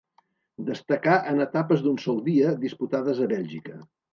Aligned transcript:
Destacà 0.69 1.17
en 1.33 1.45
etapes 1.45 1.83
d'un 1.89 2.01
sol 2.07 2.25
dia 2.31 2.57
disputades 2.67 3.25
a 3.27 3.29
Bèlgica. 3.37 3.79